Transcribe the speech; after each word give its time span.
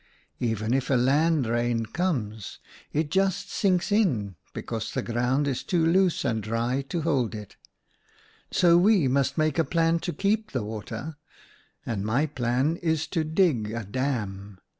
Even 0.39 0.73
if 0.73 0.89
a 0.89 0.95
land 0.95 1.45
rain 1.45 1.85
comes, 1.85 2.57
it 2.91 3.11
just 3.11 3.51
sinks 3.51 3.91
in, 3.91 4.35
because 4.51 4.91
the 4.91 5.03
ground 5.03 5.47
is 5.47 5.61
too 5.63 5.85
loose 5.85 6.25
and 6.25 6.41
dry 6.41 6.81
to 6.89 7.01
hold 7.03 7.35
it, 7.35 7.55
so 8.49 8.79
we 8.79 9.07
must 9.07 9.35
THE 9.35 9.43
ANIMALS' 9.43 9.45
DAM 9.45 9.45
91 9.45 9.47
make 9.53 9.59
a 9.59 9.63
plan 9.63 9.99
to 9.99 10.11
keep 10.13 10.51
the 10.53 10.63
water, 10.63 11.17
and 11.85 12.03
my 12.03 12.25
plan 12.25 12.77
is 12.77 13.05
to 13.13 13.23
dig 13.23 13.71
a 13.71 13.83
dam. 13.83 14.57